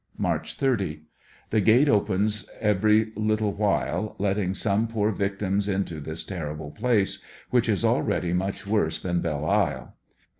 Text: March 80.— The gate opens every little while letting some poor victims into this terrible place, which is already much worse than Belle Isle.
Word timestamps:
March 0.17 0.57
80.— 0.59 1.03
The 1.51 1.61
gate 1.61 1.87
opens 1.87 2.49
every 2.59 3.11
little 3.15 3.53
while 3.53 4.15
letting 4.17 4.55
some 4.55 4.87
poor 4.87 5.11
victims 5.11 5.69
into 5.69 5.99
this 5.99 6.23
terrible 6.23 6.71
place, 6.71 7.21
which 7.51 7.69
is 7.69 7.85
already 7.85 8.33
much 8.33 8.65
worse 8.65 8.99
than 8.99 9.21
Belle 9.21 9.45
Isle. 9.45 9.95